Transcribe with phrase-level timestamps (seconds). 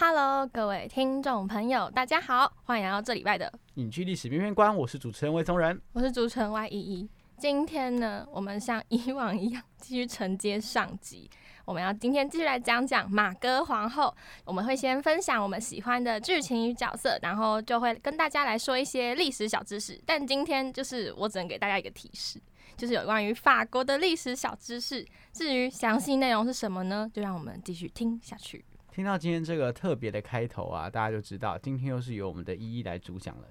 [0.00, 4.74] Hello，各位听众朋友，大家好，欢迎来到这礼拜的影剧历史面面观。
[4.74, 7.10] 我是主持人魏松仁，我是主持人 Y 依依。
[7.36, 11.28] 今天呢，我们像以往一样继续承接上集，
[11.66, 14.16] 我们要今天继续来讲讲马哥皇后。
[14.46, 20.00] 我们会先分享我们喜欢的剧情与角色，然后就会跟大家来说一些历史小知识。
[20.06, 22.40] 但今天就是我只能给大家一个提示，
[22.74, 25.06] 就是有关于法国的历史小知识。
[25.30, 27.10] 至于详细内容是什么呢？
[27.12, 28.64] 就让我们继续听下去。
[28.92, 33.44] 听到今天这个特别的开头啊，大家就知道今天又是由我们的一一来主讲了。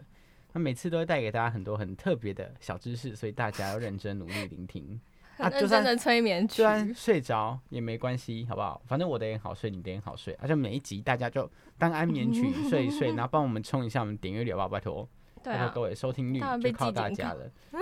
[0.53, 4.99] 那每次都会带给大家很多很特别的小知识，所以大家要认真努力聆听。
[5.37, 8.81] 啊，认真的催眠虽然睡着也没关系，好不好？
[8.85, 10.33] 反正我的也好睡，你的也好睡。
[10.41, 14.69] 而且每一集大家就当安眠曲睡一睡， 然后帮我们冲一下我们点阅率，好不好？
[14.69, 15.09] 拜托，
[15.43, 17.49] 拜托各位收听率就靠大家了。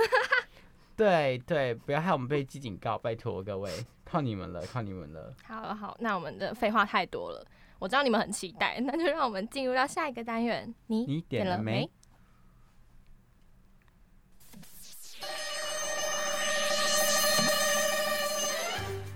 [0.97, 3.71] 对对，不要害我们被记警告，拜托各位。
[4.03, 5.31] 靠你们了，靠你们了。
[5.45, 7.45] 好了好，那我们的废话太多了，
[7.77, 10.73] 我知道你们很期待，那就让我们进入到下一个单元。
[10.87, 11.87] 你你点了没？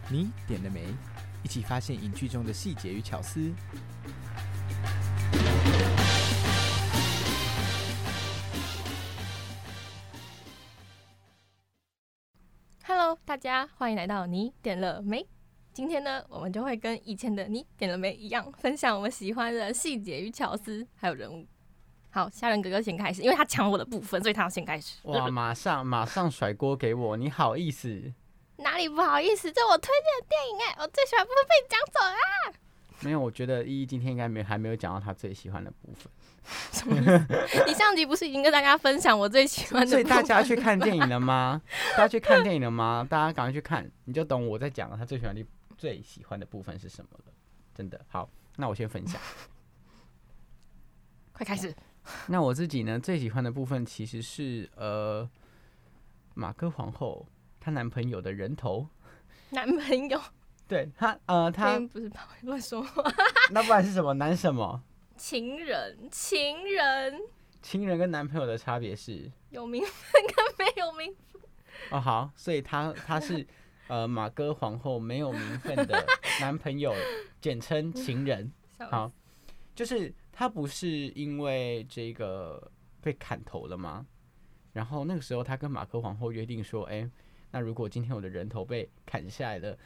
[0.10, 0.86] 你点了没？
[1.44, 3.52] 一起发现影剧中的细节与巧思。
[13.32, 15.26] 大家欢迎来到你点了没？
[15.72, 21.48] 今天呢，我们就会跟以前的你点了没一样，分享我们喜欢的细节与巧思，还有人物。
[22.10, 25.00] 好，虾仁哥哥先开始，因为他抢我的部分，所以他要先开始。
[25.08, 28.12] 哇，马上马上甩锅给我，你好意思？
[28.58, 29.50] 哪里不好意思？
[29.50, 32.54] 这我推荐的电影哎，我最喜欢部分被你讲走啦。
[33.00, 36.12] 没有，我觉得依依今天应该没还没有讲到他最喜欢的部分。
[36.72, 36.96] 什么？
[37.68, 39.88] 你上集不是已经跟大家分享我最喜欢的？
[39.88, 41.62] 所以大家去看电影了吗？
[41.96, 43.06] 大家去看电影了吗？
[43.10, 45.46] 大家赶快去看，你就懂我在讲他最喜欢的、
[45.78, 47.32] 最喜欢的部分是什么了。
[47.74, 49.20] 真的好，那我先分享，
[51.32, 51.74] 快开始。
[52.28, 55.30] 那我自己呢，最喜欢的部分其实是呃，
[56.34, 57.28] 马哥皇后
[57.60, 58.88] 她男朋友的人头。
[59.52, 60.20] 男朋友？
[60.68, 62.10] 对他呃，他不是
[62.44, 63.04] 乱说话。
[63.52, 64.14] 那不然是什么？
[64.16, 64.82] 男什么？
[65.22, 67.22] 情人，情人，
[67.62, 71.42] 情人跟男朋友的差别是有名分跟没有名分。
[71.92, 73.46] 哦，好，所以他他是
[73.88, 76.04] 呃马哥皇后没有名分的
[76.42, 76.92] 男朋友，
[77.40, 78.52] 简称情人。
[78.90, 79.12] 好，
[79.76, 84.04] 就是他不是因为这个被砍头了吗？
[84.74, 87.08] 然后那个时候他跟马哥皇后约定说，哎，
[87.52, 89.78] 那如果今天我的人头被砍下来了。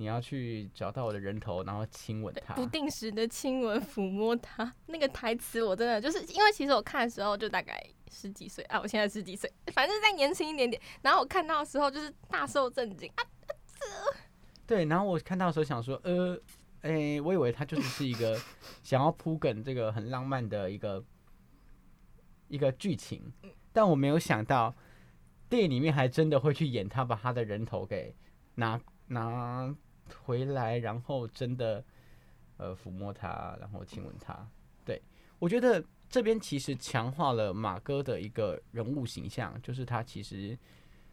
[0.00, 4.74] 你要去找到我的人头，然后亲吻他，不定时的亲吻、抚摸他。
[4.86, 7.78] 那个台词我真的就是因为其实我看的时候就大概
[8.10, 10.80] 十几岁啊，我现在十几岁，反正再年轻一点点。
[11.02, 13.22] 然后我看到的时候就是大受震惊啊！
[14.66, 16.34] 对，然后我看到的时候想说，呃，
[16.80, 18.40] 哎，我以为他就是是一个
[18.82, 21.04] 想要铺梗这个很浪漫的一个
[22.48, 23.30] 一个剧情，
[23.70, 24.74] 但我没有想到
[25.50, 28.16] 电影里面还真的会去演他把他的人头给
[28.54, 29.76] 拿拿。
[30.24, 31.84] 回来，然后真的，
[32.56, 34.48] 呃，抚摸他，然后亲吻他。
[34.84, 35.00] 对
[35.38, 40.58] 我觉得这边其实强化了马哥的一个人物形象，就是他其实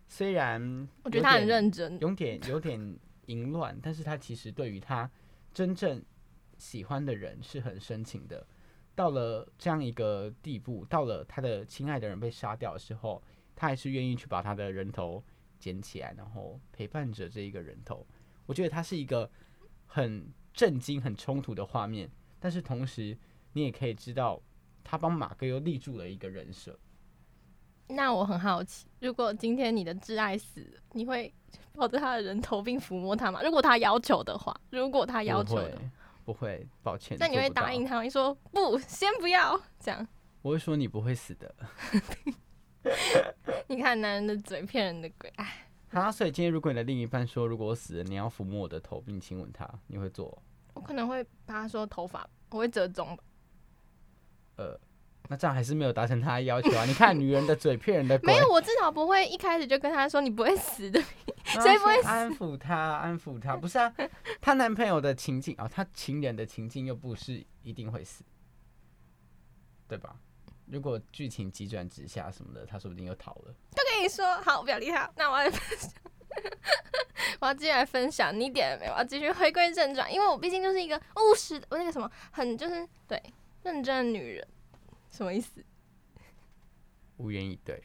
[0.08, 5.10] 虽然我觉得他很认真，有点有点淫乱，但是他其实对于他
[5.54, 6.04] 真正
[6.58, 8.46] 喜欢的人是很深情的。
[8.96, 13.22] 到了这样一个地步，到了他的亲爱的人被杀掉的时候，
[13.56, 15.24] 他还是愿意去把他的人头
[15.60, 18.08] 捡起来，然后陪伴着这一个人头。
[18.48, 19.30] 我觉得它是一个
[19.86, 22.10] 很震惊、很冲突的画面，
[22.40, 23.16] 但是同时
[23.54, 24.42] 你也可以知道，
[24.84, 26.80] 他帮马哥又立住了一个人设。
[27.90, 31.34] 那我很好奇，如果今天你的挚爱死了，你会
[31.74, 33.42] 抱着他的人头并抚摸他吗？
[33.44, 35.80] 如果他要求的话，如果他要求的，
[36.26, 37.18] 不会，抱歉。
[37.20, 37.86] 那你会答应？
[37.86, 38.02] 他吗？
[38.02, 40.06] 你说不，先不要这样。
[40.42, 41.56] 我会说你不会死的。
[43.68, 50.42] 你看男人的嘴骗人的鬼，哎，啊，所以今天如果你的另一半说，如果我死了，你要抚摸我的头并亲吻他，你会做？
[50.74, 53.24] 我可能会把他说头发，我会折中吧。
[54.58, 54.80] 呃，
[55.30, 56.86] 那这样还是没有达成他的要求啊！
[56.86, 58.34] 你看，女人的嘴骗人的鬼。
[58.34, 61.00] 没有，我至少不会一开始就跟他说你不会死的。
[61.56, 63.94] 然后谁不会死安抚他，安抚他，不是啊？
[64.42, 68.24] 她男朋友的情境啊，她情人的情境又不是一定会死，
[69.88, 70.18] 对吧？
[70.68, 73.56] 如果剧情急转直下什么的，他说不定又逃了。
[73.76, 75.10] 都跟你说好，不要理他。
[75.16, 75.92] 那我要分享，
[77.40, 78.38] 我要继续来分享。
[78.38, 78.92] 你点了没有？
[78.94, 83.22] 我要继续回归正传，因为我毕竟就是一个务实的，我那个什么，很就是对
[83.64, 84.48] 认真的女人，
[85.10, 85.64] 什么意思？
[87.18, 87.82] 无言以对。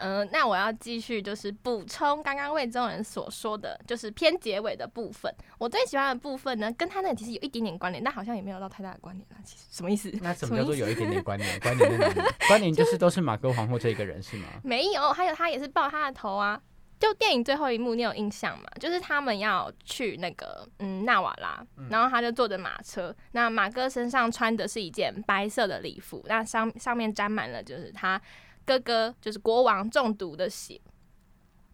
[0.00, 5.32] 嗯、那我要继续就是补充刚刚魏中人所说的，就是偏结尾的部分。
[5.58, 9.36] 我最喜欢的部分呢，跟他那其实有一点点关联，但好像也没有到太大的关联啦。
[9.44, 10.10] 其实什么意思？
[10.20, 11.60] 那什么叫做有一点点关联？
[11.60, 12.20] 关联在哪里？
[12.48, 14.46] 关联就是都是马哥皇后这一个人是吗？
[14.64, 16.60] 没有，还有他也是抱他的头啊。
[16.98, 18.64] 就电影最后一幕，你有印象吗？
[18.78, 28.20] 就是他们要去那个嗯纳瓦拉，然后他就坐着马车，那马哥身上穿的是一件白色的礼服，那上上面沾满了就是他
[28.70, 30.80] 哥哥就是国王中毒的血。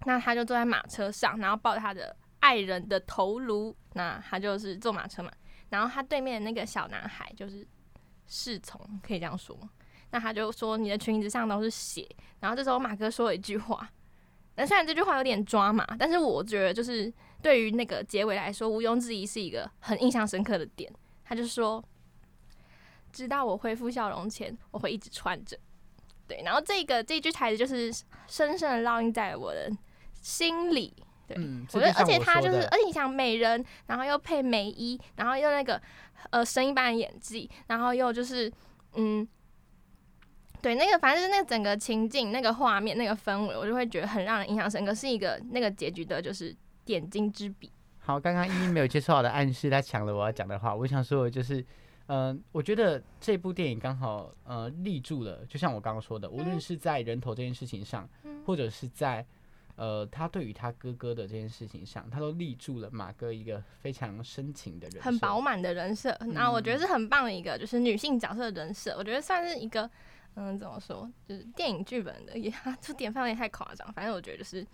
[0.06, 5.30] 那他就坐在马车上，然后抱着他的爱人的头颅，那他就是坐马车嘛。
[5.68, 7.66] 然后他对面的那个小男孩就是
[8.26, 9.68] 侍从，可以这样说吗？
[10.10, 12.08] 那他就说你的裙子上都是血。
[12.40, 13.90] 然后这时候马哥说了一句话，
[14.54, 17.12] 那虽然这句话有点抓马，但是我觉得就是
[17.42, 20.90] 对于那个结尾来说，毋庸置疑是一个很印象深刻的点。
[21.24, 21.84] 他就说，
[23.12, 25.58] 直到我恢复笑容前，我会一直穿着。
[26.26, 27.92] 对，然后这个这句台词就是
[28.26, 29.70] 深深的烙印在我的
[30.20, 30.92] 心里。
[31.26, 35.80] 对，嗯，我觉得，而且他他就是，而且你想美人，然后又配美衣，然后又那个
[36.30, 38.50] 呃神一般的演技，然后又就是
[38.94, 39.26] 嗯，
[40.62, 47.72] 对，那个反正就是那个整个情境、那个画面、那个氛围，我就会觉得很让人印象深刻，是一个那个结局的就是点睛之笔。
[47.98, 50.72] 好，刚刚依依没有接受到的暗示，他抢了我要讲的话。
[50.72, 51.64] 我想说的就是，
[52.08, 58.42] 嗯、我觉得这部电影刚好呃立住了，就像我刚刚说的，无论是在人头这件事情上，嗯。
[58.46, 59.26] 或者是在
[59.74, 69.90] 呃他对于他哥哥的这件事情上，他都立住了马哥一个非常深情的人，很饱满的人设，然后我觉得是很棒的一个，就是女性角色的人设，我觉得算是一个，
[70.36, 74.64] 嗯，怎么说，就是电影剧本的，也 这典范有点太夸张，反正我觉得就是，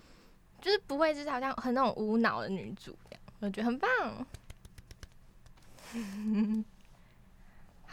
[0.60, 3.88] 就是不会就是好像很那种无脑的女主这样，我觉得很棒。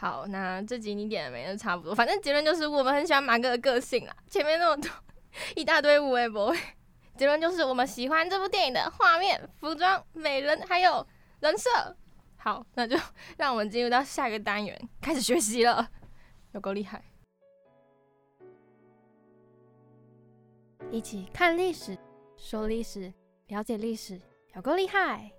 [0.00, 4.90] 好，那这集你点的没就差不多，反正结论就是我们很喜欢马哥的个性啦，前面那么多
[5.54, 6.58] 一大堆无微不微，
[7.18, 11.06] 结论就是我们喜欢这部电影的画面、服装、美人还有
[11.40, 11.68] 人设。
[12.38, 12.96] 好，那就
[13.36, 15.86] 让我们进入到下一个单元，开始学习了，
[16.52, 17.04] 有够厉害！
[20.90, 21.98] 一起看历史，
[22.38, 23.12] 说历史，
[23.48, 24.18] 了解历史，
[24.54, 25.30] 有够厉害！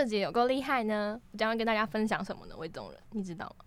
[0.00, 2.56] 这集有够厉害呢，我将会跟大家分享什么呢？
[2.56, 3.66] 魏宗仁，你知道吗？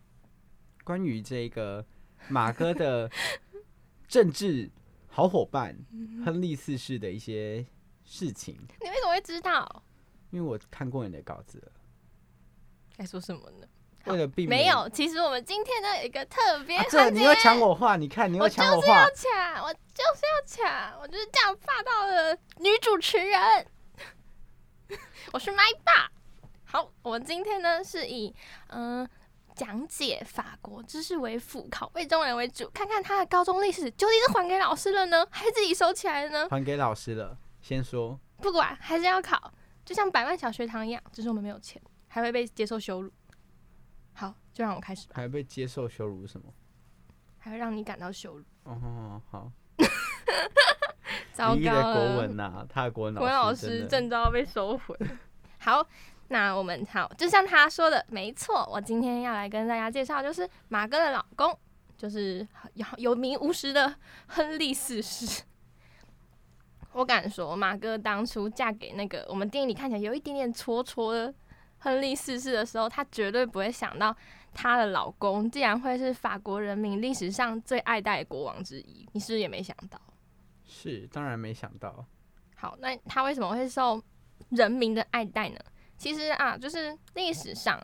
[0.84, 1.86] 关于这个
[2.28, 3.08] 马哥的
[4.10, 4.68] 政治
[5.08, 5.78] 好伙伴
[6.26, 7.64] 亨利四世的一些
[8.04, 9.84] 事情，你为什么会知道？
[10.32, 11.72] 因为我看过你的稿子了，
[12.98, 13.68] 该说什么呢？
[14.06, 17.12] 为了避免没有，其实我们今天呢有一个特别啊，这。
[17.12, 23.68] 你又抢我话，你看你又我抢我话就是要，抢，我就是要抢，我就是这样霸道的女主持人。
[25.32, 26.12] 我是麦霸。
[26.74, 28.34] 好，我们今天呢是以
[28.70, 29.08] 嗯、
[29.53, 36.48] 讲解法国知识为辅，考魏中人为主，看看他的高中历史究竟是还给老师了呢，还是自己收起来了呢？
[36.50, 37.38] 还给老师了。
[37.62, 39.53] 先说，不管，还是要考，
[39.86, 43.12] 就像百万小学堂一样，只是我们没有钱，还会被接受羞辱。
[44.13, 46.51] 好，就让我开始吧，还被接受羞辱什么？
[47.38, 48.44] 还会让你感到羞辱。
[48.63, 49.51] 哦，好，
[51.34, 52.18] 糟糕了国。
[52.18, 54.98] 文呐、他的国文老师真的师证照被收回。
[55.60, 55.88] 好，
[56.30, 61.58] 那我们好，就像他说的，没错，我今天要来跟大家介绍，就是马哥的老公，
[61.98, 63.94] 就是有有名无实的
[64.27, 65.44] 亨利四世。
[66.94, 71.34] 我敢说，马哥当初嫁给那个我们电影里看起来有一点点戳戳的
[71.80, 74.15] 亨利四世的时候，她绝对不会想到
[74.53, 79.08] 她的老公竟然会是法国人民历史上最爱戴的国王之一。
[79.12, 80.00] 你是不是也没想到？
[80.65, 82.06] 是当然没想到，
[82.56, 84.01] 好，那他为什么会受
[84.50, 85.60] 人民的爱戴呢？
[85.98, 87.80] 其实啊，就是历史上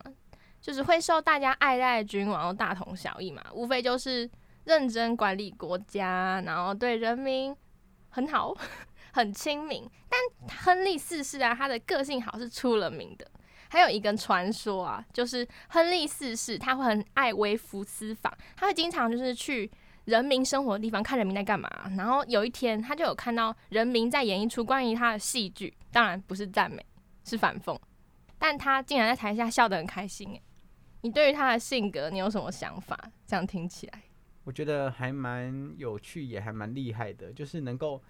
[0.61, 4.29] 就是会受大家爱戴的君王都大同小异嘛，无非就是
[4.65, 7.55] 认真管理国家，然后对人民
[8.09, 8.53] 很好，
[9.13, 9.89] 很亲民。
[10.09, 10.19] 但
[10.63, 13.25] 亨利四世啊，他的个性好是出了名的。
[13.71, 19.71] 还有一个传说啊，就是亨利四世他会很爱微服私访，他会经常就是去
[20.05, 21.69] 人民生活的地方看人民在干嘛。
[21.95, 26.83] 然后有一天，他就有看到人民在演一出关于他的戏剧，当然不是赞美，
[27.23, 27.77] 是反讽。
[28.39, 30.29] 但他竟然在台下笑得很开心。
[30.29, 30.41] 诶，
[31.01, 32.97] 你对于他的性格，你有什么想法？
[33.27, 34.01] 这样听起来，
[34.45, 38.01] 我觉得还蛮有趣，也还蛮厉害的，就是能够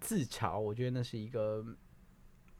[0.00, 0.58] 自嘲。
[0.58, 1.64] 我觉得那是一个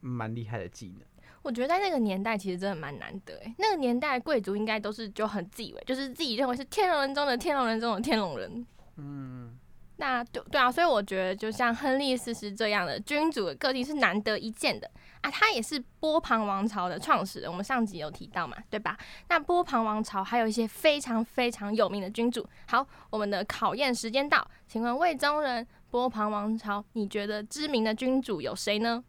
[0.01, 1.07] 蛮厉害的技能。
[1.43, 3.55] 我觉得在那个年代，其实真的蛮难得诶。
[3.59, 8.67] 那个年代贵族应该都是就很自以为，就是自己认为是天龙人中的天龙人中的天龙人。
[8.97, 9.59] 嗯，
[9.97, 14.91] 那对对啊，所以我觉得就像亨利四世这样的君主的个性是难得一见的
[15.25, 15.31] 啊。
[15.31, 18.97] 他也是波旁王朝的创始人，我们上集有提到嘛，对吧？
[19.29, 22.47] 那波旁王朝还有一些非常非常有名的君主。
[22.67, 29.03] 好，我们的考验时间到，请问魏宗仁，波旁王朝你觉得知名的君主有谁呢？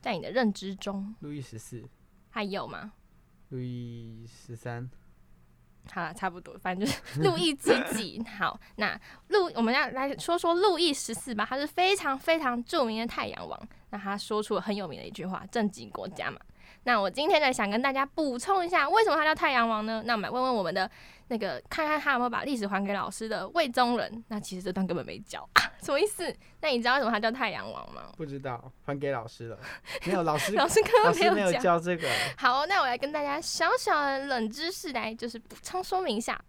[0.00, 1.82] 在你的认知中，路易十四
[2.30, 2.92] 还有吗？
[3.48, 4.88] 路易十三，
[5.90, 8.22] 好了，差不多，反正就是 路易几几。
[8.38, 8.98] 好，那
[9.28, 13.68] 路我们要来说说路易十四吧，他是非常非常著名的太阳王。
[13.90, 16.38] 那他说出了很有名的一句话：“政绩国家嘛。”
[16.84, 20.02] 那我今天呢，想跟大家补充一下，为什么他叫太阳王呢？
[20.06, 20.88] 那我们来问问我们的
[21.26, 24.24] 那个，看看他有没有把历史还给老师的魏宗仁。
[24.28, 26.34] 那其实这段根本没教啊，什么意思？
[26.60, 28.02] 那你知道为什么他叫太阳王吗？
[28.16, 29.58] 不知道，还给老师了。
[30.06, 32.08] 没有老师，老师刚刚没有教这个。
[32.36, 36.40] 好，那我来跟大家小小的冷知识来，就是补充说明一下。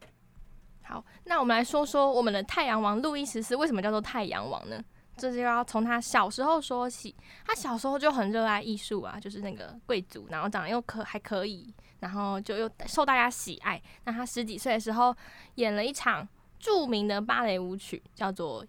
[0.84, 4.81] 好，那我们来说说我们的太阳王路易十四为什么叫做太阳王呢？
[5.20, 7.16] 这就要从他小时候说起。
[7.46, 13.82] 他小时候就很热爱艺术啊，就是那个贵族，然后长得又可还可以，然后就又受大家喜爱。
[14.06, 15.16] 那他十几岁的时候
[15.56, 18.66] 演了一场著名的芭蕾舞曲，叫做《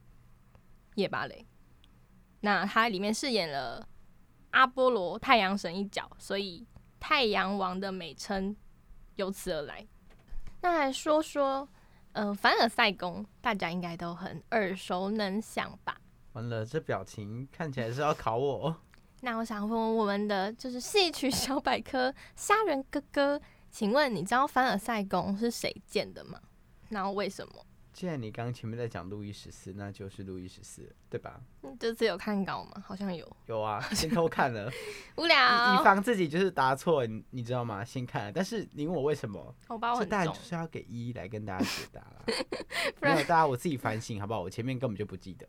[0.96, 1.46] 夜芭蕾》。
[2.40, 3.86] 那他里面饰演了
[4.50, 6.66] 阿波罗太阳神一角，所以
[6.98, 8.56] 太阳王的美称
[9.16, 9.86] 由此而来。
[10.62, 11.68] 那来说说，
[12.12, 15.99] 嗯，凡尔赛宫，大家应该都很耳熟能详吧？
[16.32, 18.74] 完了，这表情看起来是要考我。
[19.22, 26.40] 那我想问问我们的就是戏曲小百科虾仁哥哥，请问你知道凡尔赛宫是谁建的吗？
[26.88, 27.66] 然后为什么？
[27.92, 31.38] 既然你刚刚前面在讲路易十四，那就是路易十四，对吧？
[31.78, 32.82] 这次有看稿吗？
[32.86, 33.28] 好像有。
[33.46, 34.70] 有啊， 先偷看了。
[35.18, 35.36] 无聊。
[35.74, 37.84] 以防自己就是答错，你你知道吗？
[37.84, 38.32] 先看了。
[38.32, 39.54] 但是你问我为什么？
[39.68, 42.24] 我把我当然就是要给一一来跟大家解答了。
[43.02, 44.40] 没有，大家我自己反省好不好？
[44.40, 45.46] 我前面根本就不记得。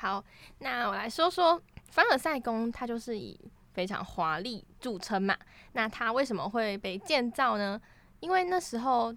[0.00, 0.24] 好，
[0.60, 3.38] 那我来说说凡尔赛宫，它就是以
[3.74, 5.36] 非常华丽著称嘛。
[5.72, 7.78] 那它为什么会被建造呢？
[8.20, 9.14] 因为那时候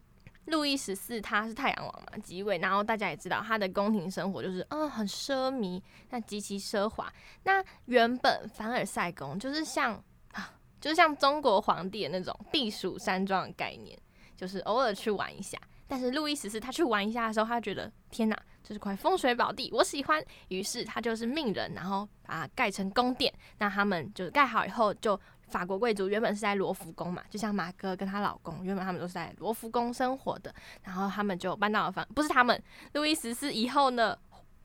[0.48, 7.10] 路易十四他是太阳王嘛，即位，然后大家也知道他的宫廷生活就是嗯很奢靡，那极其奢华。
[7.44, 9.94] 那原本凡尔赛宫就是像
[10.34, 13.98] 啊，就是像中国皇帝的那种避暑山庄的概念，
[14.36, 15.58] 就是偶尔去玩一下。
[15.88, 18.38] 但是路易十四他去玩一下的时候，他觉得天哪！
[18.64, 20.24] 这是块风水宝地，我喜欢。
[20.48, 23.32] 于是他就是命人，然后把它盖成宫殿。
[23.60, 30.56] 那他们就盖好以后，就法国贵族原本是在罗浮宫嘛，就像马哥跟她老公，原本他们都是在罗浮宫生活的。
[30.82, 34.18] 然后他们就搬到了房，不是他们，路易十四以后呢，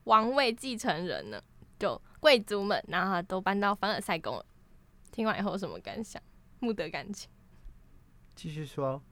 [0.04, 1.42] 王位继承人呢，
[1.78, 4.46] 就贵族们，然后都搬到凡尔赛宫了。
[5.10, 6.22] 听完以后有什么感想？
[6.60, 7.28] 目得感情。
[8.36, 9.02] 继续说，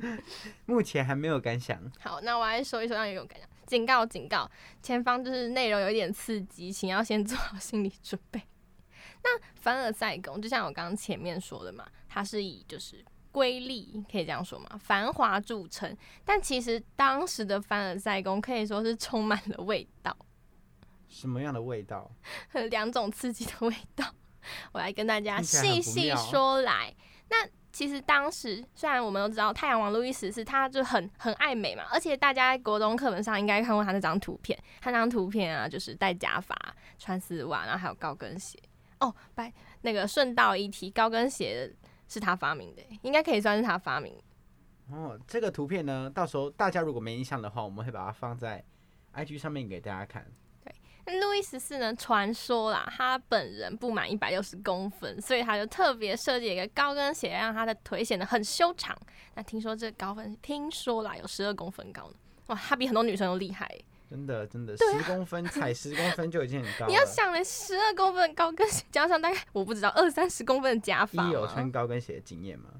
[0.66, 1.80] 目前还没有感想。
[1.98, 3.48] 好，那我来说一说让有感想。
[3.66, 4.50] 警告，警告！
[4.82, 8.40] 前方就是内容有点刺激，请要先做好心理准备。
[9.24, 15.96] 那凡尔赛宫就像我刚刚前面说的嘛，它是以就是瑰丽，可以这样说嘛，繁华著称。
[16.24, 20.16] 但其实当时的凡尔赛宫可以说是充满了味道。
[21.08, 22.10] 什么样的味道？
[22.70, 24.04] 两种刺激的味道，
[24.72, 26.94] 我来跟大家细细说来。
[27.28, 36.56] 那其实当时虽然我们都知道太阳王路易十四，他就很很爱美嘛，而且大家国中课本上应该看过他那张图片，他那张图片啊，就是戴假发、
[36.98, 38.58] 穿丝袜，然后还有高跟鞋。
[39.00, 39.52] 哦，拜
[39.82, 41.70] 那个顺道一提，高跟鞋
[42.08, 44.18] 是他发明的，应该可以算是他发明。
[44.90, 48.64] 哦，这个图片呢，到时候大家如果没印象的话，我们会把它放在
[49.14, 50.26] IG 上面给大家看。
[51.14, 51.94] 路易十四呢？
[51.94, 58.96] 传说啦，他本人不满一百六十公分，所以他就特别设计一个高跟鞋，让他的腿显得很修长。
[59.34, 62.14] 那听说这高跟，听说啦有十二公分高呢。
[62.46, 63.68] 哇，他比很多女生都厉害。
[64.08, 66.86] 真的，真的，十公分 踩十公分就已经很高。
[66.86, 71.24] 你要想嘞，十二公分高跟鞋加上大概我不知道二三十公分的假发。
[71.24, 72.70] 你有穿高跟鞋的经验吗？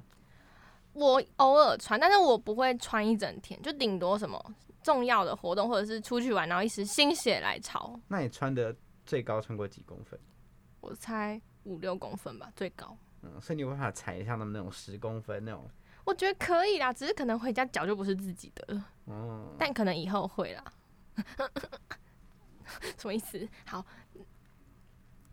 [0.92, 4.42] 我偶尔穿，但是我不会穿一整天，就顶多什么。
[4.86, 7.98] 重要的活动，或者是出去玩，然后一时心血来潮。
[8.06, 8.72] 那你穿的
[9.04, 10.16] 最高穿过几公分？
[10.80, 12.96] 我猜五六公分吧，最高。
[13.22, 15.68] 嗯，所以你有办法踩像他们那种十公分那种，
[16.04, 20.62] 我觉得可以啦，只是可能回家脚就不是自己的了，嗯，但可能以后会啦。
[22.96, 23.48] 什么意思？
[23.66, 23.84] 好，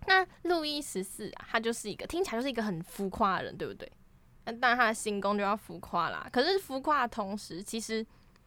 [0.07, 3.91] 那路易十四啊，他就是一个听起来就是一个很浮夸的人，对不对？
[4.45, 6.27] 那当然他的行宫就要浮夸啦。
[6.33, 8.03] 可是浮夸的同时，其实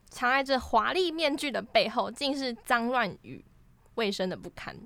[0.09, 3.45] 藏在这华丽面具的背后，竟是脏乱与
[3.95, 4.77] 卫生的不堪。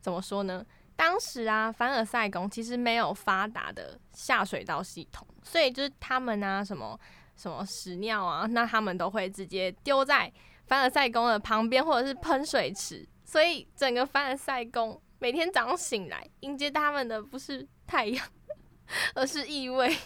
[0.00, 0.64] 怎么说呢？
[0.96, 6.98] 当时啊，凡尔赛宫其实没有发达的下水道系统，所以就是他们啊，什么
[7.36, 10.30] 什么屎尿啊，那他们都会直接丢在
[10.66, 13.08] 凡尔赛宫的旁边，或者是喷水池。
[13.24, 18.26] 所以整个凡尔赛宫每天早上醒来，迎接他们的不是太阳，
[19.14, 19.96] 而是异味。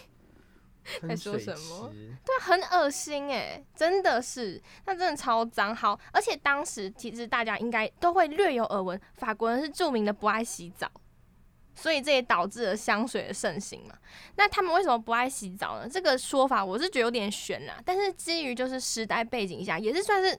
[1.07, 1.91] 在说什么
[2.23, 5.75] 对，很恶心哎，真的是，那真的超脏。
[5.75, 10.89] 好，而且当时其实大家应该都会略有耳闻，法国人是著名的不爱洗澡，
[11.73, 13.95] 所以这也导致了香水的盛行嘛。
[14.35, 15.89] 那他们为什么不爱洗澡呢？
[15.89, 20.37] 这个说法我是觉得有点悬啦，但是基于就是时代背景下，也是算是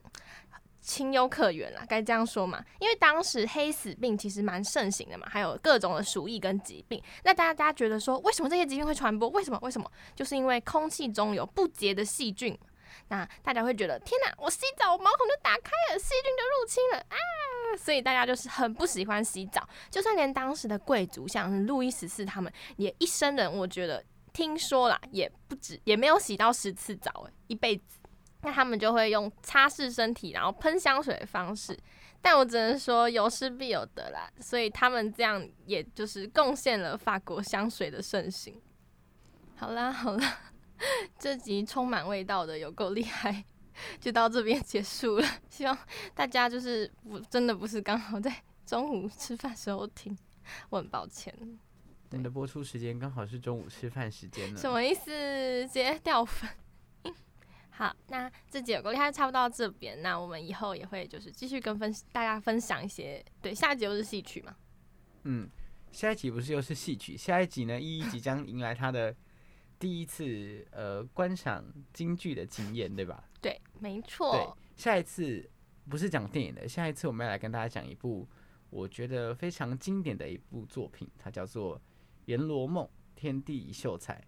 [0.87, 2.65] 情有可原啦，该这样说嘛。
[2.79, 7.03] 因为当时黑死病其实蛮盛行的嘛，还有各种的鼠疫跟疾病。
[7.25, 9.29] 那大家觉得说，为什么这些疾病会传播？
[9.31, 9.59] 为什么？
[9.63, 9.91] 为什么？
[10.15, 12.57] 就是因为空气中有不洁的细菌。
[13.09, 14.33] 那大家会觉得，天哪！
[14.39, 17.17] 我洗澡，我毛孔就打开了，细菌就入侵了啊！
[17.77, 19.69] 所以大家就是很不喜欢洗澡。
[19.91, 24.03] 就算连当时的贵族，像路易十四他们，也一生人，我觉得
[24.33, 27.99] 听说啦，也不止，也没有洗到十次澡，诶，一辈子。
[28.47, 31.77] 那他们就会用擦拭身体，然后喷香水的方式。
[32.23, 38.63] 但我只能说有失必有得啦，所以他们这样也就是贡献了法国香水的盛行。
[39.57, 40.39] 好啦好啦，
[41.19, 43.45] 这集充满味道的有够厉害，
[43.99, 45.29] 就到这边结束了。
[45.51, 45.77] 希望
[46.15, 48.33] 大家就是不真的不是刚好在
[48.65, 50.17] 中午吃饭时候听，
[50.71, 51.35] 我很抱歉。
[52.11, 54.61] 我们的播出时间刚好是中午吃饭时间呢。
[54.61, 55.11] 什么意思？
[55.11, 56.49] 直接掉粉。
[57.77, 60.01] 好，那这节有够厉害，差不多到这边。
[60.01, 64.57] 那我们以后也会就是继续跟分大家分享一些，对，下一集又是戏曲嘛，
[65.25, 65.47] 嗯，
[65.93, 67.15] 下一集不是又是戏曲？
[67.19, 69.15] 下一集呢，依依即将迎来他的
[69.79, 71.63] 第一次呃观赏
[71.93, 73.23] 京剧的经验，对吧？
[73.43, 75.47] 对，没错对错，，下一次
[75.91, 78.27] 不是讲电影的，下一次我们要来跟大家讲一部
[78.71, 81.77] 我觉得非常经典的一部作品，它叫做
[82.25, 84.25] 《阎罗梦》，天地一秀才。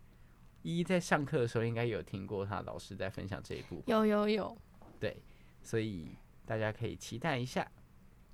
[0.62, 4.56] 依依在上课的时候应该有听过他老师在分享这一部，有有有。
[5.00, 5.16] 对，
[5.62, 7.66] 所以大家可以期待一下。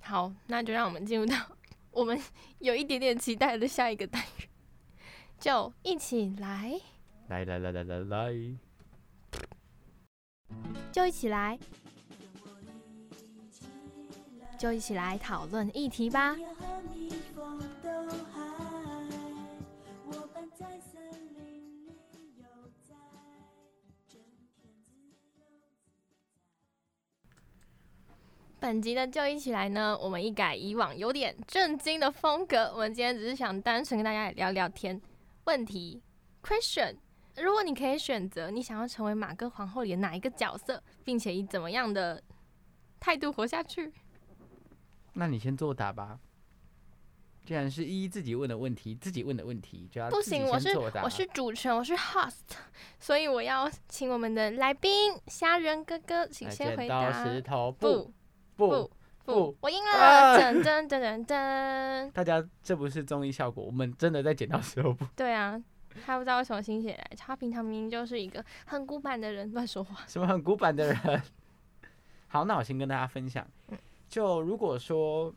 [0.00, 1.34] 好，那就让我们进入到
[1.90, 2.20] 我们
[2.58, 4.48] 有一点点期待的下一个单元，
[5.38, 6.80] 就一起来，
[7.28, 8.34] 来来来来来来，
[10.92, 11.58] 就一起来，
[14.58, 16.36] 就一起来讨论议题吧。
[28.64, 34.98] 本集的就一起来呢，我们一改以往有点震惊的风格，我们今天只是想单纯跟大家聊聊天。
[35.44, 36.00] 问题
[36.42, 36.96] question：
[37.36, 42.22] 如果你可以选择，你想要成为马哥皇后里的哪一个角色，并且以怎么样的
[42.98, 43.92] 态度活下去？
[45.12, 46.18] 那你先作答吧。
[47.44, 52.56] 既然是依依自己问的问题，自己问的问题就要不行，我是我是主持人，我是 host，
[52.98, 57.24] 所以我要请我们的来宾虾仁哥哥，请先回剪刀答。
[57.24, 58.14] 石头不布
[58.56, 58.90] 不不
[59.24, 60.38] 不，我赢啊了！
[60.38, 62.10] 噔噔噔噔噔。
[62.12, 65.06] 大家这不是综艺效果，我们真的在剪刀石头布。
[65.16, 65.62] 对啊，
[66.04, 70.04] 他不知道为什么心血来潮，他平常明明就是一个很古板的人，乱说话。
[70.06, 71.22] 什么很古板的人。
[72.28, 75.34] 好，那我先跟大家分享，嗯就如果说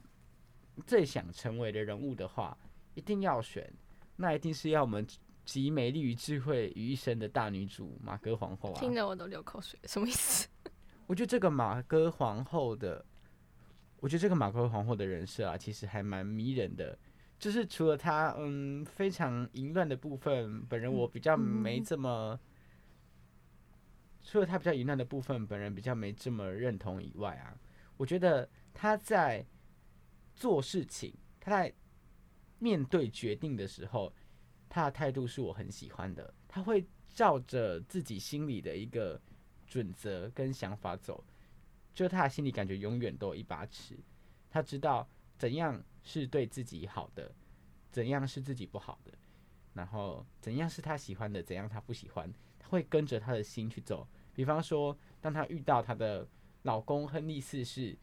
[0.85, 2.55] 最想成为的人物的话，
[2.93, 3.71] 一定要选，
[4.17, 5.07] 那一定是要我们
[5.45, 8.79] 集美丽与智慧于一身的大女主马格皇后啊。
[8.79, 10.47] 听得我都流口水，什么意思？
[11.07, 13.03] 我觉得这个马哥皇后的，
[13.99, 16.97] 我觉得这个马哥皇后的人设啊，其实还蛮迷人的。
[17.39, 22.39] 就是除了她嗯非常淫乱的部分，本人我比较没嗯这么，
[24.21, 27.57] 除了她比较淫乱的部分，本人比较没这么认同以外啊，
[27.95, 29.45] 我觉得她在
[30.35, 31.73] 做事情，她在
[32.59, 34.13] 面对决定的时候，
[34.67, 36.33] 她的态度是我很喜欢的。
[36.47, 39.21] 他会照着自己心里的一个
[39.67, 41.23] 准则跟想法走，
[41.93, 43.99] 就他的心里感觉永远都有一把尺，
[44.49, 47.31] 他知道怎样是对自己好的，
[47.91, 49.11] 怎样是自己不好的，
[49.73, 54.07] 然后怎样是他喜欢的，怎样他不喜欢，他会跟着他的心去走。
[54.33, 56.27] 比方说，当他遇到他的
[56.63, 57.97] 老公亨利四世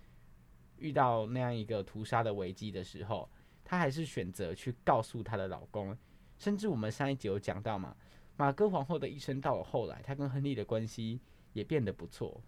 [0.79, 3.29] 遇到那样一个屠杀的危机的时候，
[3.65, 5.97] 她还是选择去告诉她的老公，
[6.39, 7.97] 甚至我们上一集有讲到嘛，
[8.37, 11.21] 马哥皇后的一生到了后来，她跟亨利的关系
[11.55, 12.43] 也变得不错。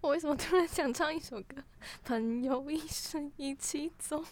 [0.00, 1.62] 我为什么突然想唱一首歌？
[2.04, 4.24] 朋友一生一起走。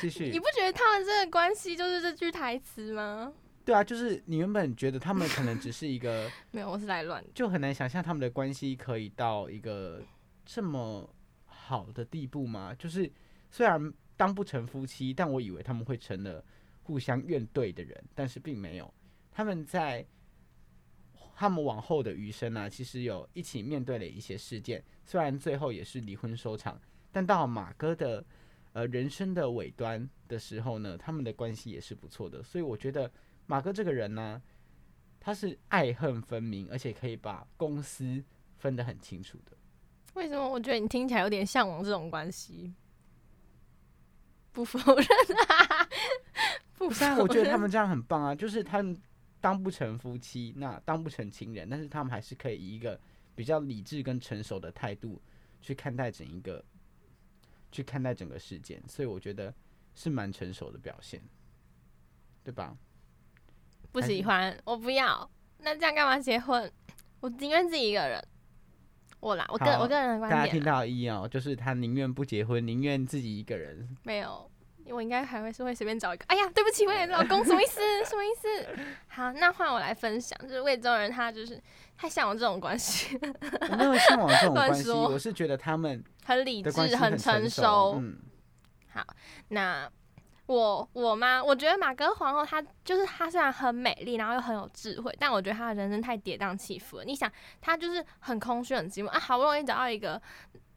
[0.00, 3.32] 继续你，不觉得他们这个关系就是这句台词吗？
[3.64, 7.30] 对啊，就是你原本觉得他们可能只是一个， 没有，我是来乱的。
[7.34, 10.02] 就很难想象他们的关系可以到一个
[10.44, 11.08] 这么
[11.44, 12.74] 好的地步吗？
[12.76, 13.10] 就是
[13.50, 16.44] 虽然当不成夫妻，但我以为他们会成了
[16.82, 18.92] 互相怨怼的人，但是并没有。
[19.30, 20.04] 他们在
[21.40, 26.76] 他们往后的余生呢、其实有一起面对了一些事件，虽然最后也是离婚收场，
[27.12, 28.24] 但到马哥的
[28.72, 32.42] 呃人生的尾端的时候呢，他们的关系也是不错的。
[32.42, 33.08] 所以我觉得
[33.46, 34.42] 马哥这个人呢、
[35.20, 38.20] 他是爱恨分明，而且可以把公司
[38.56, 39.56] 分得很清楚的。
[40.14, 42.74] 为什么我觉得你听起来有点向往这种关系？
[44.50, 45.06] 不否认
[45.46, 45.88] 啊，
[46.76, 49.00] 不不是啊，我觉得他们这样很棒啊，就是他们
[49.40, 52.98] 当不成夫妻，那当不成情人，但是他们还是可以以一个
[53.34, 55.20] 比较理智跟成熟的态度
[55.60, 56.64] 去看待整一个，
[57.70, 59.54] 去看待整个事件，所以我觉得
[59.94, 61.20] 是蛮成熟的表现，
[62.42, 62.76] 对吧？
[63.92, 65.28] 不喜欢，我不要。
[65.58, 66.70] 那这样干嘛结婚？
[67.20, 68.22] 我宁愿自己一个人。
[69.20, 73.88] 我啦，我个我个人的观点大家听到一哦，就是他宁愿不结婚，宁愿自己一个人。
[74.04, 74.48] 没有，
[74.92, 76.24] 我应该还会是会随便找一个。
[76.28, 77.80] 哎呀，对不起，未来的老公，什么意思？
[78.04, 78.48] 什么意思？
[79.08, 81.60] 好，那换我来分享，就是魏州人他就是
[81.96, 83.18] 太向往这种关系，
[83.70, 88.00] 我没有向往这种关系， 我是觉得他们很理智很成熟。
[88.00, 88.18] 嗯，
[89.48, 89.90] 那
[90.46, 97.04] 我我妈，我觉得马格皇后她就是她虽然很美丽，然后又很有智慧，但我觉得她的人生太跌宕起伏了。
[97.04, 100.20] 你想，她就是很空虚、很寂寞啊，好不容易找到一个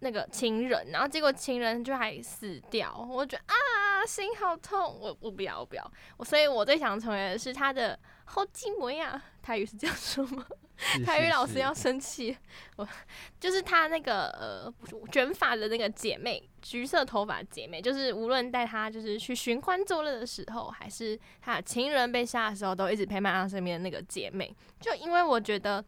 [0.01, 4.97] 那个情人，然后结果情人就还死掉，我觉得啊，心好痛。
[4.99, 5.91] 我我不要，我不要。
[6.17, 9.21] 我所以，我最想成为的是他的后继模样。
[9.41, 10.45] 台语是这样说吗？
[10.77, 12.35] 是 台语老师要生气，
[12.77, 12.87] 我
[13.39, 14.73] 就是他那个呃
[15.11, 24.55] 卷发的那个姐妹，橘色头发姐妹，就是无论带她就是去寻欢作乐的时候，还是她的情人被杀的时候，都一直陪伴她身边的那个姐妹。
[24.79, 25.83] 就因为我觉得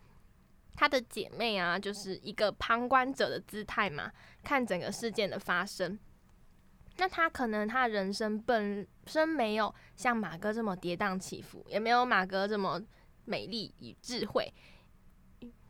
[0.75, 4.11] 她的姐妹啊，就是一个旁观者的姿态嘛，
[4.43, 5.97] 看整个事件的发生。
[6.97, 12.81] 那她可能她人生本身没有像马哥这么跌宕起伏，也没有马哥这么
[13.25, 14.53] 美丽与智慧。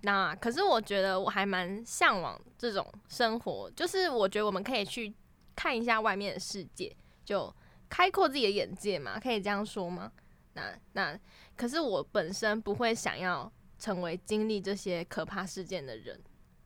[0.01, 5.13] 那可是我觉得我还蛮向往这种生活，就是我觉得我们可以去
[5.55, 7.53] 看一下外面的世界，就
[7.89, 10.11] 开阔自己的眼界嘛，可以这样说吗？
[10.55, 11.17] 那那
[11.55, 13.49] 可是我本身不会想要
[13.83, 16.17] 成为经历这些可怕事件的人，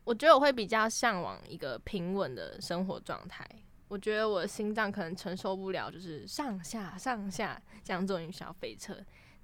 [0.04, 3.44] 我觉得我会比较向往一个平稳的生活状态。
[3.88, 8.96] 我觉得我的心脏可能承受不了，就是上下上下这样坐云霄飞车。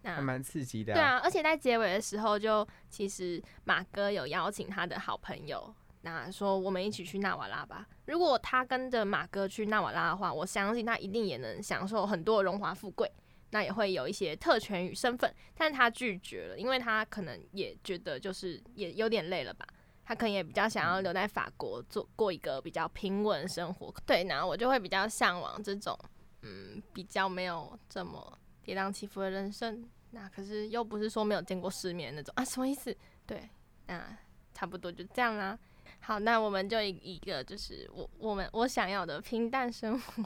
[0.03, 7.89] 那还蛮刺激的、对啊，而且在结尾的时候就，其实马哥有邀请他的好朋友，那说我们一起去纳瓦拉吧。
[8.07, 13.11] 如果他跟着马哥去纳瓦拉的话，我相信他一定也能享受很多荣华富贵，
[13.55, 15.33] 那也会有一些特权与身份。
[15.55, 19.64] 但是他拒绝了，因为他可能也觉得就是也有点累了吧。
[20.05, 25.97] 他可能也比较想要留在法国做过一个比较平稳的生活，对，然后我就会比较向往这种，
[26.43, 29.88] 嗯，比较没有这么跌宕起伏的人生。
[30.11, 32.95] 那可是又不是说没有见过世面那种啊，什么意思？
[33.25, 33.49] 对，
[33.87, 34.19] 那
[34.53, 35.57] 差不多就这样啦。
[36.01, 40.25] 好，那我们就以一个就是我我们我想要的平淡生活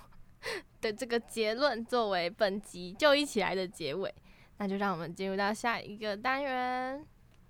[0.80, 4.14] 的这个结论作为本集就一起来的结尾，
[4.58, 7.06] 那就让我们进入到下一个单元，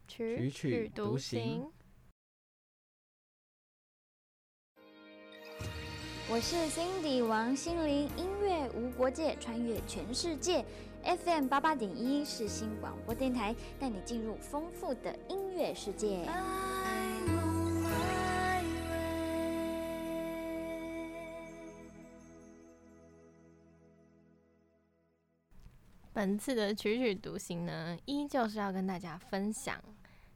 [0.06, 1.70] 曲曲曲独独行
[6.30, 10.64] 我是 Cindy 王心凌，音乐无国界，穿越全世界。
[11.02, 16.24] FM 八八点一是新广播电台，带你进入丰富的音乐世界。
[16.24, 16.97] 爱
[26.18, 29.80] 本次的曲曲独行呢，依旧是要跟大家分享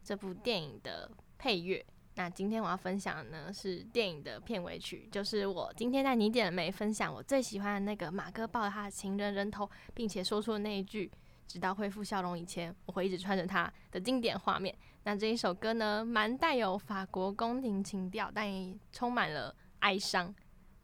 [0.04, 1.84] 这部电影的配乐。
[2.14, 11.10] 那今天我要分享的呢是电影的片尾曲，就是我今天在你点了没分享我最喜欢的那个马哥抱着他的情人人头，并且说出的那一句
[11.48, 14.72] “直到恢复笑容以前，我会一直穿着它”的经典画面。
[15.02, 20.32] 那这一首歌呢，蛮带有法国宫廷情调，但也充满了哀伤。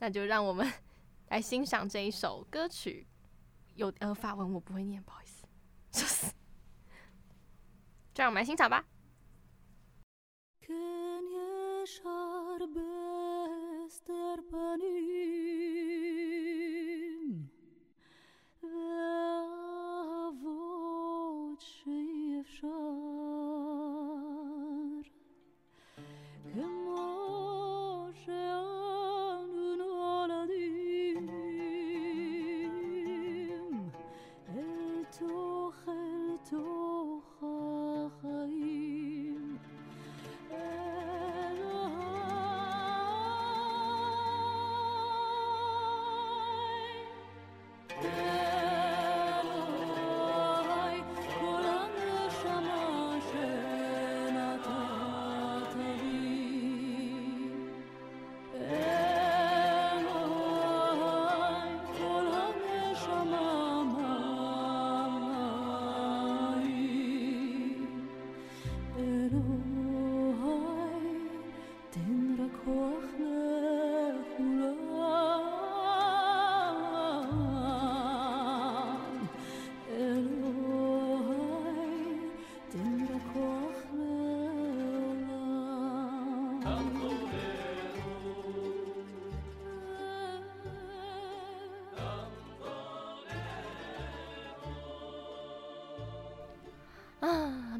[0.01, 0.69] 那就让我们
[1.31, 3.07] 来欣赏这一首歌曲。
[3.79, 5.47] 有呃法文我不会念，不好意思，
[5.93, 6.27] 就是，
[8.13, 8.85] 这样我们来欣赏吧。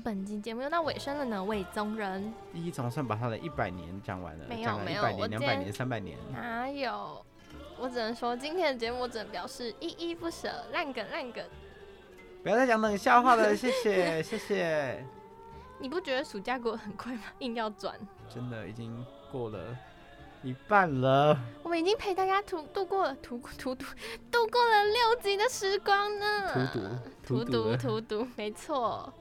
[0.09, 6.17] 本期节目又到尾声了呢，魏宗仁一一总算把他的一百年讲完了，没有没有两百年、三百年。
[6.33, 7.23] 哪有？
[7.77, 11.45] 我只能说今天的节目我只能表示依依不舍，烂梗烂梗。
[12.43, 15.05] 不要再讲冷笑话了，谢谢 谢谢。
[15.79, 17.25] 你不觉得暑假过得很快吗？
[17.41, 17.95] 硬要转，
[18.35, 19.77] 真的已经过了
[20.43, 23.85] 一半了，我们已经陪大家度度过了图图图
[24.31, 26.51] 度过了六集的时光呢。
[26.55, 26.81] 荼毒
[27.23, 29.13] 荼毒了荼毒，没错。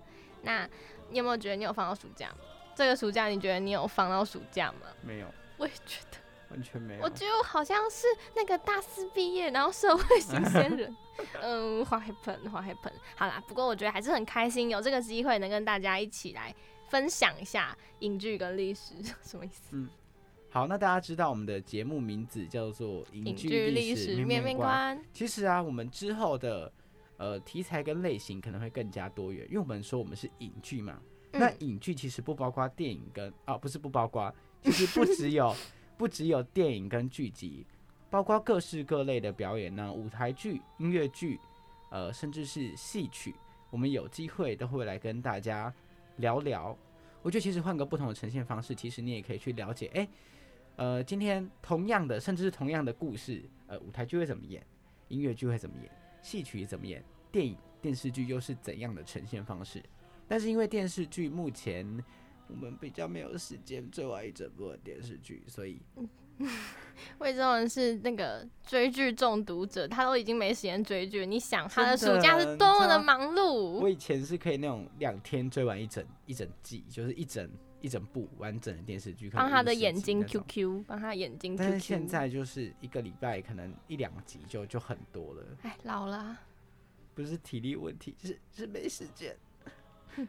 [0.48, 0.68] 那
[1.10, 2.34] 你有没有觉得你有放到暑假？
[2.76, 4.88] 这个暑假你觉得你有放到暑假吗？
[5.02, 6.18] 没有，我也觉得，
[6.52, 7.04] 完全没有。
[7.04, 10.96] 我觉得好像是那个大四毕业，然后社会新鲜人。
[11.42, 12.94] 嗯，what happened？what happened？
[13.16, 16.54] 好啦，不过我觉得还是很开心，有这个机会能跟大家一起来
[16.90, 19.62] 分享一下影剧跟历史，什么意思？
[19.72, 19.90] 嗯
[20.50, 24.42] 好，那大家知道我们的节目名字叫做《影剧历历史面。
[24.44, 26.72] 面观，其实啊，我们之后的
[27.18, 31.00] 呃题材跟类型可能会更加多元，因为我们说我们是影剧嘛。
[31.32, 35.54] 那嗯影剧其实不包括电影跟啊，不是不包括， 其实不只有
[35.98, 37.66] 不只有电影跟剧集，
[38.10, 41.40] 包括各式各类的表演呢，舞台剧、音乐剧，
[41.92, 43.36] 呃，甚至是戏曲，
[43.70, 45.74] 我们有机会都会来跟大家
[46.18, 46.78] 聊聊。
[47.24, 50.08] 我觉得其实换个不同的呈现方式，其实你也可以去了解，哎、
[50.78, 54.66] 呃，今天同样的，甚至是同样的故事，呃，舞台剧会怎么演，
[55.10, 55.92] 音乐剧会怎么演，
[56.28, 59.82] 戏曲怎么演，电影、电视剧又是怎样的呈现方式？
[60.28, 62.04] 但是因为电视剧目前
[62.50, 65.80] 我们比较没有时间追完一整部的电视剧，所以
[67.20, 71.26] 魏宗仁是那个追剧中毒者，他都已经没时间追剧了。
[71.26, 73.90] 你想他的暑假是多么的忙碌我？
[73.90, 77.50] 以前是可以那种两天追完一整一整季，就是一整
[77.82, 81.60] 一整部完整的电视剧，可能帮他的眼睛 QQ，帮他眼睛 QQ。
[81.60, 86.42] 但是现，在就是一个礼拜可能一两集就就很多了，哎，老了啊，
[87.14, 89.38] 不是体力问题，是是没时间，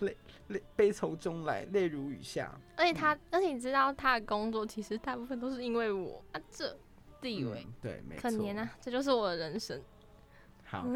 [0.00, 0.16] 泪
[0.48, 2.52] 泪悲从中来，泪如雨下。
[2.76, 6.76] 而且他，而且你知道他的工作其实大部分都是因为我啊，这
[7.20, 8.22] 地位、嗯对，没错。
[8.22, 9.80] 可怜啊，这就是我的人生。
[10.64, 10.86] 好，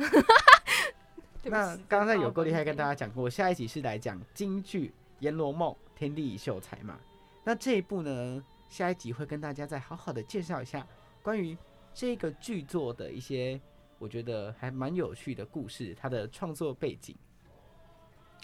[1.45, 2.75] 那刚才有够厉害，跟。
[2.77, 4.89] 大家讲过，下一集是来讲京剧
[5.21, 6.99] 《阎罗梦》《天地一秀才》嘛。
[7.45, 10.87] 那这一部呢，下一集会跟大家再好好的介绍一下
[11.23, 11.57] 关于
[11.95, 13.61] 这个剧作的一些
[13.99, 17.17] 我觉得还蛮有趣的故事，它的创作背景。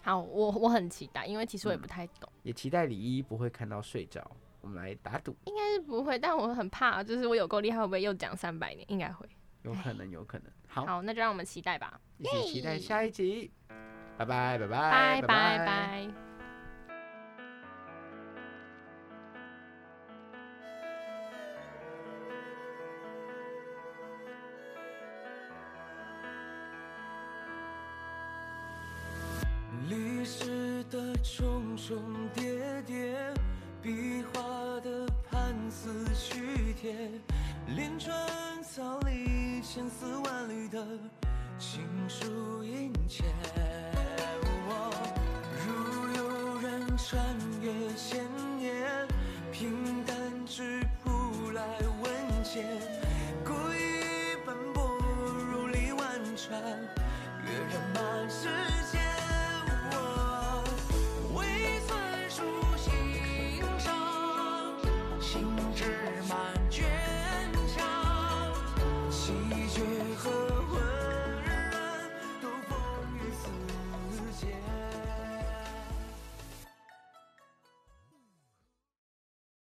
[0.03, 4.29] 好，我我很期待，因为其实我也嗯不太懂，也期待李一不会看到睡着。
[4.61, 8.85] 我们来打赌，应该是不会，但我很怕，就是我有够厉害，会不会又讲三百年？
[8.89, 9.27] 应该会。
[9.63, 10.51] 有可能，有可能。
[10.69, 12.01] 好，好，那就让我们期待吧。
[12.19, 13.51] 一起期待下一集。
[14.17, 16.32] 拜拜，拜拜，拜拜拜。
[31.93, 32.22] 重